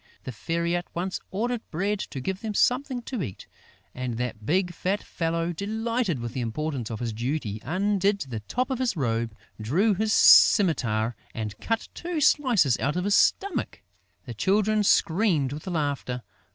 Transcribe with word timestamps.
The 0.23 0.31
Fairy 0.31 0.75
at 0.75 0.87
once 0.95 1.19
ordered 1.29 1.61
Bread 1.69 1.99
to 1.99 2.19
give 2.19 2.41
them 2.41 2.55
something 2.55 3.03
to 3.03 3.21
eat; 3.21 3.45
and 3.93 4.17
that 4.17 4.47
big, 4.47 4.73
fat 4.73 5.03
fellow, 5.03 5.53
delighted 5.53 6.17
with 6.17 6.33
the 6.33 6.41
importance 6.41 6.89
of 6.89 6.99
his 7.01 7.13
duty, 7.13 7.61
undid 7.63 8.21
the 8.21 8.39
top 8.39 8.71
of 8.71 8.79
his 8.79 8.97
robe, 8.97 9.35
drew 9.61 9.93
his 9.93 10.11
scimitar 10.11 11.15
and 11.35 11.55
cut 11.59 11.87
two 11.93 12.19
slices 12.19 12.79
out 12.79 12.95
of 12.95 13.03
his 13.03 13.13
stomach. 13.13 13.81
The 14.25 14.33
Children 14.33 14.81
screamed 14.83 15.53
with 15.53 15.67
laughter. 15.67 16.23